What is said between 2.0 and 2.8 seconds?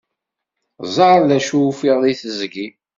deg teẓgi.